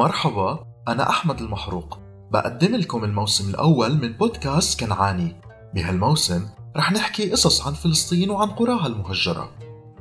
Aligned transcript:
مرحبا 0.00 0.64
أنا 0.88 1.10
أحمد 1.10 1.40
المحروق. 1.40 1.98
بقدم 2.32 2.76
لكم 2.76 3.04
الموسم 3.04 3.50
الأول 3.50 3.94
من 4.02 4.12
بودكاست 4.12 4.80
كنعاني. 4.80 5.36
بهالموسم 5.74 6.46
رح 6.76 6.92
نحكي 6.92 7.30
قصص 7.30 7.66
عن 7.66 7.72
فلسطين 7.72 8.30
وعن 8.30 8.48
قراها 8.48 8.86
المهجرة. 8.86 9.50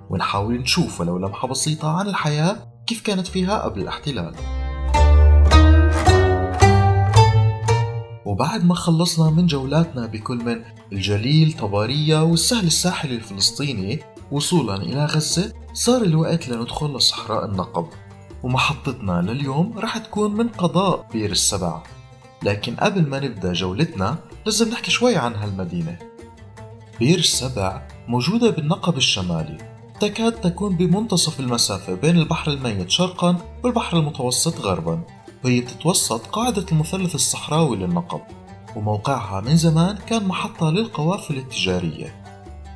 ونحاول 0.10 0.54
نشوف 0.54 1.02
ولو 1.02 1.18
لمحة 1.18 1.48
بسيطة 1.48 1.98
عن 1.98 2.08
الحياة 2.08 2.56
كيف 2.88 3.02
كانت 3.02 3.28
فيها 3.28 3.62
قبل 3.62 3.82
الاحتلال. 3.82 4.36
وبعد 8.26 8.66
ما 8.66 8.76
خلصنا 8.76 9.30
من 9.30 9.46
جولاتنا 9.46 10.06
بكل 10.06 10.38
من 10.38 10.62
الجليل 10.94 11.56
طبارية 11.60 12.24
والسهل 12.24 12.68
الساحلي 12.68 13.16
الفلسطيني 13.16 14.00
وصولا 14.32 14.76
إلى 14.76 15.06
غزة 15.06 15.54
صار 15.74 16.02
الوقت 16.02 16.50
لندخل 16.50 16.96
لصحراء 16.96 17.46
النقب. 17.46 17.88
ومحطتنا 18.44 19.22
لليوم 19.22 19.80
رح 19.80 19.98
تكون 19.98 20.32
من 20.32 20.48
قضاء 20.48 21.08
بير 21.14 21.32
السبع 21.32 21.82
لكن 22.44 22.76
قبل 22.76 23.10
ما 23.10 23.20
نبدأ 23.20 23.54
جولتنا 23.54 24.18
لازم 24.46 24.70
نحكي 24.70 24.92
شوي 24.92 25.16
عن 25.16 25.36
هالمدينة. 25.36 25.98
بير 27.00 27.20
السبع 27.20 27.88
موجودة 28.08 28.50
بالنقب 28.50 28.98
الشمالي. 28.98 29.58
تكاد 30.00 30.32
تكون 30.32 30.76
بمنتصف 30.76 31.40
المسافة 31.40 31.94
بين 31.94 32.18
البحر 32.18 32.52
الميت 32.52 32.90
شرقا 32.90 33.38
والبحر 33.64 33.98
المتوسط 33.98 34.60
غربا. 34.60 35.02
وهي 35.46 35.62
بتتوسط 35.62 36.28
قاعدة 36.28 36.66
المثلث 36.72 37.16
الصحراوي 37.16 37.78
للنقب 37.78 38.22
وموقعها 38.76 39.42
من 39.42 39.58
زمان 39.58 39.98
كان 39.98 40.28
محطة 40.28 40.70
للقوافل 40.70 41.38
التجارية 41.38 42.16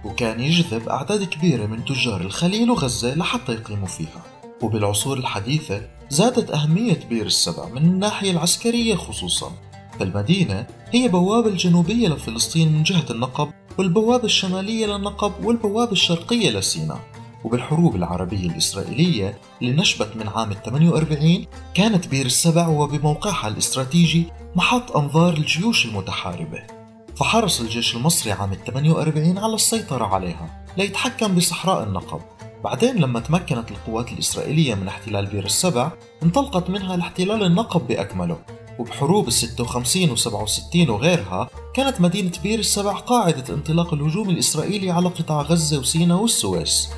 وكان 0.06 0.40
يجذب 0.40 0.90
أعداد 0.90 1.24
كبيرة 1.24 1.66
من 1.66 1.86
تجار 1.86 2.22
الخليل 2.22 2.72
وغزة 2.72 3.16
لحتى 3.16 3.52
يقيموا 3.52 3.88
فيها. 3.88 4.33
وبالعصور 4.64 5.18
الحديثة 5.18 5.82
زادت 6.10 6.52
أهمية 6.52 7.00
بير 7.10 7.26
السبع 7.26 7.66
من 7.70 7.78
الناحية 7.78 8.32
العسكرية 8.32 8.96
خصوصا. 8.96 9.52
فالمدينة 10.00 10.68
هي 10.92 11.08
بوابة 11.08 11.48
الجنوبية 11.50 12.08
لفلسطين 12.08 12.74
من 12.74 12.84
جهة 12.84 13.06
النقب 13.10 13.50
والبوابة 13.78 14.24
الشمالية 14.24 14.86
للنقب 14.86 15.46
والبوابة 15.46 15.92
الشرقية 15.92 16.50
لسيناء. 16.50 17.00
وبالحروب 17.44 17.96
العربية 17.96 18.50
الإسرائيلية 18.50 19.38
اللي 19.62 19.74
نشبت 19.82 20.16
من 20.16 20.28
عام 20.28 20.54
48 20.66 21.46
كانت 21.74 22.08
بير 22.08 22.26
السبع 22.26 22.68
وبموقعها 22.68 23.48
الاستراتيجي 23.48 24.26
محط 24.56 24.98
أنظار 24.98 25.34
الجيوش 25.34 25.86
المتحاربة. 25.86 26.64
فحرص 27.16 27.62
الجيش 27.62 27.96
المصري 27.96 28.32
عام 28.32 28.54
48 28.68 29.38
على 29.38 29.56
السيطرة 29.56 30.06
عليها 30.06 30.66
ليتحكم 30.78 31.36
بصحراء 31.36 31.84
النقب. 31.84 32.22
بعدين 32.64 32.96
لما 32.96 33.20
تمكنت 33.20 33.72
القوات 33.72 34.12
الإسرائيلية 34.12 34.76
من 34.76 34.88
احتلال 34.88 35.26
بير 35.26 35.46
السبع 35.46 35.92
انطلقت 36.24 36.70
منها 36.70 36.98
لاحتلال 36.98 37.44
النقب 37.44 37.88
بأكمله. 37.88 38.38
وبحروب 38.80 39.28
ال 39.28 39.34
56 39.34 40.10
و 40.10 40.16
67 40.16 40.90
وغيرها 40.90 41.50
كانت 41.74 42.02
مدينة 42.02 42.32
بير 42.44 42.60
السبع 42.60 42.92
قاعدة 42.94 43.54
انطلاق 43.54 43.94
الهجوم 43.94 44.30
الإسرائيلي 44.30 44.92
على 44.92 45.08
قطاع 45.08 45.42
غزة 45.42 45.80
وسيناء 45.80 46.18
والسويس. 46.18 46.90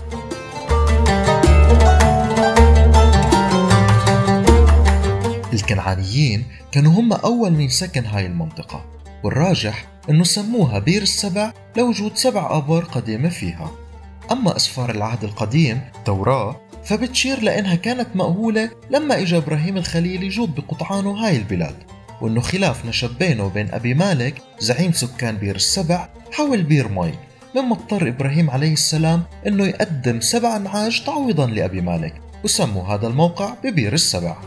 الكنعانيين 5.53 6.45
كانوا 6.71 6.91
هم 6.91 7.13
أول 7.13 7.51
من 7.51 7.69
سكن 7.69 8.05
هاي 8.05 8.25
المنطقة 8.25 8.85
والراجح 9.23 9.87
أنه 10.09 10.23
سموها 10.23 10.79
بير 10.79 11.01
السبع 11.01 11.53
لوجود 11.77 12.11
سبع 12.15 12.57
آبار 12.57 12.83
قديمة 12.83 13.29
فيها. 13.29 13.84
أما 14.31 14.55
أسفار 14.55 14.91
العهد 14.91 15.23
القديم 15.23 15.81
توراة 16.05 16.61
فبتشير 16.83 17.41
لأنها 17.41 17.75
كانت 17.75 18.07
مأهولة 18.15 18.69
لما 18.89 19.21
إجا 19.21 19.37
إبراهيم 19.37 19.77
الخليل 19.77 20.23
يجوب 20.23 20.55
بقطعانه 20.55 21.11
هاي 21.11 21.37
البلاد 21.37 21.75
وأنه 22.21 22.41
خلاف 22.41 22.85
نشب 22.85 23.17
بينه 23.17 23.45
وبين 23.45 23.73
أبي 23.73 23.93
مالك 23.93 24.41
زعيم 24.59 24.91
سكان 24.91 25.37
بير 25.37 25.55
السبع 25.55 26.09
حول 26.31 26.63
بير 26.63 26.87
مية 26.87 27.11
مما 27.55 27.75
اضطر 27.75 28.07
إبراهيم 28.07 28.49
عليه 28.49 28.73
السلام 28.73 29.23
أنه 29.47 29.65
يقدم 29.65 30.21
سبع 30.21 30.57
نعاج 30.57 31.03
تعويضا 31.05 31.47
لأبي 31.47 31.81
مالك 31.81 32.21
وسموا 32.43 32.83
هذا 32.83 33.07
الموقع 33.07 33.53
ببير 33.63 33.93
السبع. 33.93 34.37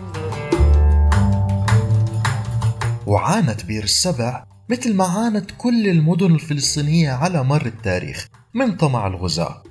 وعانت 3.06 3.64
بير 3.64 3.84
السبع 3.84 4.44
مثل 4.68 4.94
ما 4.94 5.04
عانت 5.04 5.50
كل 5.58 5.88
المدن 5.88 6.34
الفلسطينية 6.34 7.10
على 7.10 7.44
مر 7.44 7.66
التاريخ 7.66 8.26
من 8.54 8.76
طمع 8.76 9.06
الغزاة. 9.06 9.62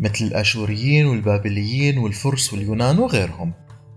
مثل 0.00 0.24
الآشوريين 0.24 1.06
والبابليين 1.06 1.98
والفرس 1.98 2.52
واليونان 2.52 2.98
وغيرهم. 2.98 3.52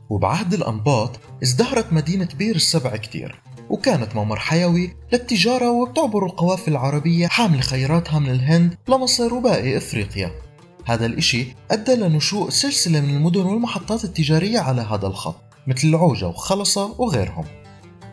وبعهد 0.09 0.53
الأنباط 0.53 1.19
ازدهرت 1.43 1.93
مدينة 1.93 2.27
بير 2.37 2.55
السبع 2.55 2.95
كتير 2.95 3.41
وكانت 3.69 4.15
ممر 4.15 4.39
حيوي 4.39 4.95
للتجارة 5.13 5.71
وبتعبر 5.71 6.25
القوافل 6.25 6.71
العربية 6.71 7.27
حاملة 7.27 7.61
خيراتها 7.61 8.19
من 8.19 8.29
الهند 8.29 8.77
لمصر 8.87 9.33
وباقي 9.33 9.77
إفريقيا. 9.77 10.31
هذا 10.85 11.05
الإشي 11.05 11.47
أدى 11.71 11.95
لنشوء 11.95 12.49
سلسلة 12.49 13.01
من 13.01 13.09
المدن 13.09 13.41
والمحطات 13.41 14.03
التجارية 14.03 14.59
على 14.59 14.81
هذا 14.81 15.07
الخط 15.07 15.41
مثل 15.67 15.87
العوجة 15.87 16.27
وخلصة 16.27 17.01
وغيرهم. 17.01 17.45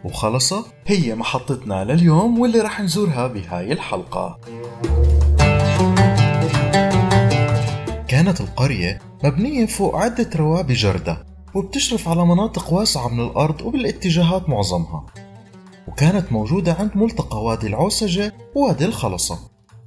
وخلصة 0.04 0.64
هي 0.86 1.14
محطتنا 1.14 1.84
لليوم 1.84 2.38
واللي 2.38 2.60
رح 2.60 2.80
نزورها 2.80 3.26
بهاي 3.26 3.72
الحلقة. 3.72 4.38
كانت 8.16 8.40
القرية 8.40 8.98
مبنية 9.24 9.66
فوق 9.66 9.96
عدة 9.96 10.30
روابي 10.36 10.74
جردة 10.74 11.26
وبتشرف 11.54 12.08
على 12.08 12.26
مناطق 12.26 12.72
واسعة 12.72 13.08
من 13.08 13.20
الأرض 13.20 13.62
وبالاتجاهات 13.62 14.48
معظمها. 14.48 15.06
وكانت 15.88 16.32
موجودة 16.32 16.72
عند 16.72 16.90
ملتقى 16.94 17.44
وادي 17.44 17.66
العوسجة 17.66 18.34
ووادي 18.54 18.84
الخلصة. 18.84 19.38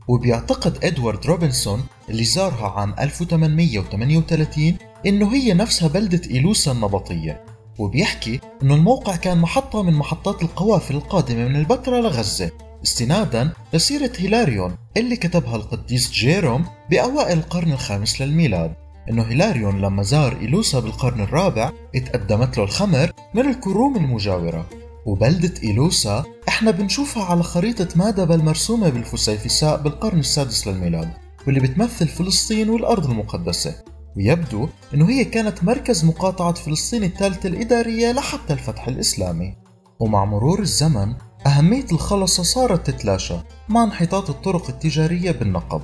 وبيعتقد 0.07 0.85
إدوارد 0.85 1.25
روبنسون 1.25 1.83
اللي 2.09 2.23
زارها 2.23 2.69
عام 2.69 2.95
1838 2.99 4.77
إنه 5.05 5.33
هي 5.33 5.53
نفسها 5.53 5.87
بلدة 5.87 6.21
إيلوسا 6.29 6.71
النبطية. 6.71 7.43
وبيحكي 7.79 8.39
إنه 8.63 8.75
الموقع 8.75 9.15
كان 9.15 9.37
محطة 9.37 9.83
من 9.83 9.93
محطات 9.93 10.41
القوافل 10.41 10.95
القادمة 10.95 11.47
من 11.47 11.55
البتراء 11.55 12.01
لغزة. 12.01 12.51
استنادا 12.83 13.49
لسيرة 13.73 14.11
هيلاريون 14.17 14.75
اللي 14.97 15.15
كتبها 15.15 15.55
القديس 15.55 16.11
جيروم 16.11 16.65
بأوائل 16.89 17.37
القرن 17.37 17.71
الخامس 17.71 18.21
للميلاد 18.21 18.73
إنه 19.09 19.23
هيلاريون 19.23 19.81
لما 19.81 20.03
زار 20.03 20.37
إيلوسا 20.41 20.79
بالقرن 20.79 21.21
الرابع 21.21 21.71
اتقدمت 21.95 22.57
له 22.57 22.63
الخمر 22.63 23.11
من 23.33 23.49
الكروم 23.49 23.95
المجاورة. 23.95 24.69
وبلدة 25.05 25.53
إيلوسا 25.63 26.23
إحنا 26.47 26.71
بنشوفها 26.71 27.23
على 27.23 27.43
خريطة 27.43 27.87
مادبا 27.95 28.35
المرسومة 28.35 28.89
بالفسيفساء 28.89 29.81
بالقرن 29.81 30.19
السادس 30.19 30.67
للميلاد 30.67 31.09
واللي 31.47 31.59
بتمثل 31.59 32.07
فلسطين 32.07 32.69
والأرض 32.69 33.09
المقدسة. 33.09 33.75
ويبدو 34.17 34.67
أنه 34.93 35.09
هي 35.09 35.25
كانت 35.25 35.63
مركز 35.63 36.05
مقاطعة 36.05 36.53
فلسطين 36.53 37.03
الثالثة 37.03 37.49
الإدارية 37.49 38.11
لحتى 38.11 38.53
الفتح 38.53 38.87
الإسلامي. 38.87 39.55
ومع 39.99 40.25
مرور 40.25 40.59
الزمن 40.59 41.13
أهمية 41.47 41.85
الخلصة 41.91 42.43
صارت 42.43 42.89
تتلاشى 42.89 43.35
مع 43.69 43.83
انحطاط 43.83 44.29
الطرق 44.29 44.69
التجارية 44.69 45.31
بالنقب. 45.31 45.81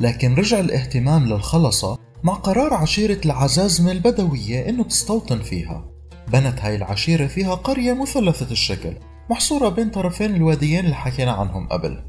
لكن 0.00 0.34
رجع 0.34 0.60
الاهتمام 0.60 1.26
للخلصة 1.26 1.98
مع 2.22 2.32
قرار 2.32 2.74
عشيرة 2.74 3.20
العزازمة 3.24 3.92
البدوية 3.92 4.68
إنه 4.68 4.84
تستوطن 4.84 5.38
فيها. 5.38 5.84
بنت 6.28 6.60
هاي 6.60 6.76
العشيرة 6.76 7.26
فيها 7.26 7.54
قرية 7.54 7.92
مثلثة 7.92 8.50
الشكل 8.50 8.96
محصورة 9.30 9.68
بين 9.68 9.90
طرفين 9.90 10.34
الواديين 10.34 10.84
اللي 10.84 10.96
حكينا 10.96 11.32
عنهم 11.32 11.68
قبل. 11.68 12.04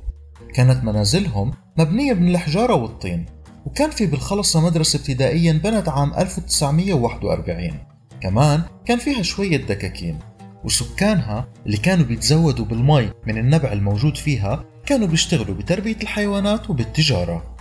كانت 0.53 0.83
منازلهم 0.83 1.51
مبنية 1.77 2.13
من 2.13 2.29
الحجارة 2.29 2.73
والطين 2.73 3.25
وكان 3.65 3.89
في 3.89 4.05
بالخلصة 4.05 4.61
مدرسة 4.61 4.99
ابتدائية 4.99 5.51
انبنت 5.51 5.89
عام 5.89 6.13
1941 6.13 7.79
كمان 8.21 8.61
كان 8.85 8.97
فيها 8.97 9.21
شوية 9.21 9.57
دكاكين. 9.57 10.19
وسكانها 10.63 11.47
اللي 11.65 11.77
كانوا 11.77 12.05
بيتزودوا 12.05 12.65
بالمي 12.65 13.11
من 13.27 13.37
النبع 13.37 13.71
الموجود 13.71 14.17
فيها 14.17 14.63
كانوا 14.85 15.07
بيشتغلوا 15.07 15.55
بتربية 15.55 15.97
الحيوانات 16.01 16.69
وبالتجارة. 16.69 17.55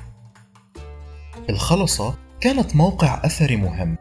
الخلصة 1.51 2.15
كانت 2.41 2.77
موقع 2.77 3.21
أثري 3.25 3.57
مهم. 3.57 3.97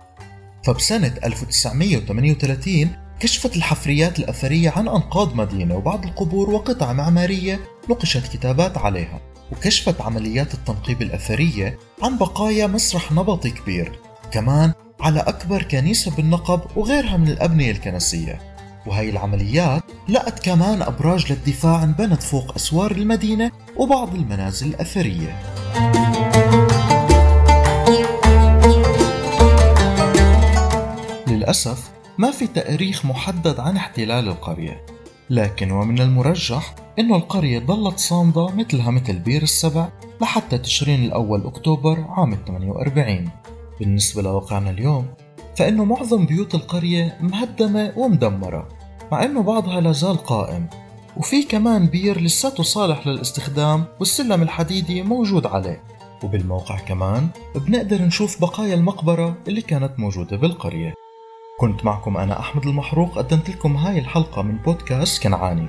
فبسنة 0.63 1.13
1938 1.23 2.89
كشفت 3.19 3.55
الحفريات 3.55 4.19
الأثرية 4.19 4.69
عن 4.69 4.87
أنقاض 4.87 5.35
مدينة 5.35 5.75
وبعض 5.75 6.05
القبور 6.05 6.49
وقطع 6.49 6.93
معمارية 6.93 7.59
نقشت 7.89 8.33
كتابات 8.33 8.77
عليها 8.77 9.19
وكشفت 9.51 10.01
عمليات 10.01 10.53
التنقيب 10.53 11.01
الأثرية 11.01 11.77
عن 12.03 12.17
بقايا 12.17 12.67
مسرح 12.67 13.11
نبطي 13.11 13.49
كبير 13.49 13.99
كمان 14.31 14.73
على 14.99 15.19
أكبر 15.19 15.63
كنيسة 15.63 16.15
بالنقب 16.15 16.61
وغيرها 16.75 17.17
من 17.17 17.27
الأبنية 17.27 17.71
الكنسية. 17.71 18.50
وهي 18.85 19.09
العمليات 19.09 19.83
لقت 20.09 20.45
كمان 20.45 20.81
أبراج 20.81 21.31
للدفاع 21.31 21.83
انبنت 21.83 22.23
فوق 22.23 22.55
أسوار 22.55 22.91
المدينة 22.91 23.51
وبعض 23.77 24.15
المنازل 24.15 24.67
الأثرية. 24.67 25.39
للأسف 31.27 31.91
ما 32.17 32.31
في 32.31 32.47
تاريخ 32.47 33.05
محدد 33.05 33.59
عن 33.59 33.77
احتلال 33.77 34.27
القرية 34.27 34.85
لكن 35.29 35.71
ومن 35.71 36.01
المرجح 36.01 36.75
أن 36.99 37.13
القرية 37.13 37.59
ظلت 37.59 37.99
صامدة 37.99 38.47
مثلها 38.47 38.91
مثل 38.91 39.19
بير 39.19 39.41
السبع 39.43 39.89
لحتى 40.21 40.57
تشرين 40.57 41.03
الأول 41.05 41.45
أكتوبر 41.45 42.05
عام 42.09 42.37
48 42.47 43.29
بالنسبة 43.79 44.21
لواقعنا 44.21 44.69
اليوم 44.69 45.07
فإنه 45.55 45.85
معظم 45.85 46.25
بيوت 46.25 46.55
القرية 46.55 47.17
مهدمة 47.21 47.93
ومدمرة 47.97 48.67
مع 49.11 49.23
إنه 49.23 49.43
بعضها 49.43 49.81
لازال 49.81 50.17
قائم. 50.17 50.67
وفي 51.17 51.43
كمان 51.43 51.85
بير 51.85 52.21
لساته 52.21 52.63
صالح 52.63 53.07
للاستخدام 53.07 53.85
والسلم 53.99 54.41
الحديدي 54.41 55.03
موجود 55.03 55.45
عليه. 55.45 55.83
وبالموقع 56.23 56.77
كمان 56.79 57.27
بنقدر 57.55 58.01
نشوف 58.01 58.41
بقايا 58.41 58.73
المقبرة 58.73 59.37
اللي 59.47 59.61
كانت 59.61 59.99
موجودة 59.99 60.37
بالقرية. 60.37 60.93
كنت 61.59 61.85
معكم 61.85 62.17
أنا 62.17 62.39
أحمد 62.39 62.65
المحروق 62.65 63.17
قدمت 63.17 63.49
لكم 63.49 63.75
هاي 63.75 63.99
الحلقة 63.99 64.41
من 64.41 64.57
بودكاست 64.57 65.23
كنعاني. 65.23 65.67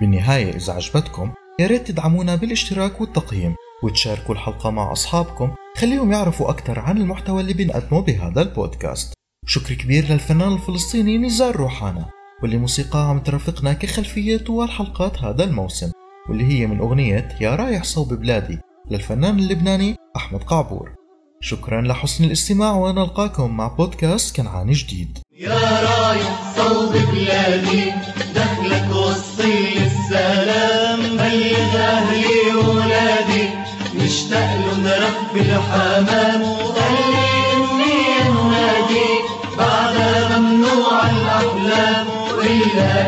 بالنهاية 0.00 0.56
إذا 0.56 0.72
عجبتكم 0.72 1.30
يا 1.60 1.66
ريت 1.66 1.88
تدعمونا 1.88 2.34
بالاشتراك 2.34 3.00
والتقييم 3.00 3.54
وتشاركوا 3.82 4.34
الحلقة 4.34 4.70
مع 4.70 4.92
أصحابكم. 4.92 5.50
خليهم 5.76 6.12
يعرفوا 6.12 6.50
أكثر 6.50 6.78
عن 6.78 6.98
المحتوى 6.98 7.40
اللي 7.40 7.52
بنقدمه 7.52 8.00
بهذا 8.00 8.42
البودكاست. 8.42 9.19
شكر 9.52 9.74
كبير 9.74 10.12
للفنان 10.12 10.52
الفلسطيني 10.52 11.18
نزار 11.18 11.56
روحانا 11.56 12.04
واللي 12.42 12.56
موسيقاها 12.56 13.08
عم 13.10 13.18
ترافقنا 13.18 13.72
كخلفية 13.72 14.36
طوال 14.36 14.70
حلقات 14.70 15.18
هذا 15.18 15.44
الموسم 15.44 15.90
واللي 16.28 16.44
هي 16.44 16.66
من 16.66 16.78
أغنية 16.78 17.28
يا 17.40 17.54
رايح 17.54 17.84
صوب 17.84 18.14
بلادي 18.14 18.58
للفنان 18.90 19.38
اللبناني 19.38 19.96
أحمد 20.16 20.42
قعبور. 20.42 20.90
شكرا 21.40 21.82
لحسن 21.82 22.24
الاستماع 22.24 22.76
ونلقاكم 22.76 23.56
مع 23.56 23.68
بودكاست 23.68 24.36
كنعاني 24.36 24.72
جديد. 24.72 25.18
يا 25.38 25.58
رايح 25.82 26.54
صوب 26.56 26.92
بلادي 26.92 27.92
دخلك 28.34 28.90
وصي 28.90 29.78
السلام 29.86 31.00
بلغ 31.00 31.76
أهلي 31.76 32.54
وولادي 32.54 33.48
مشتاق 33.94 34.56
لهم 34.56 34.86
رب 34.86 35.36
الحمام 35.36 36.42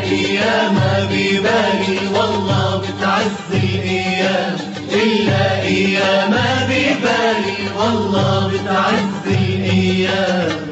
أيام 0.00 0.76
ببالي 1.10 1.98
والله 2.14 2.82
بتعز 2.82 3.62
الأيام. 3.64 4.56
إلا 4.92 5.62
أيام 5.62 6.34
ببالي 6.68 7.60
والله 7.78 8.48
بتعز 8.48 9.26
الأيام. 9.26 10.71